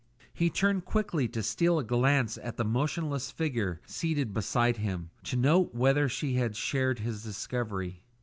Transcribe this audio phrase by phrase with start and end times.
[0.33, 5.35] He turned quickly to steal a glance at the motionless figure seated beside him, to
[5.35, 8.01] note whether she had shared his discovery.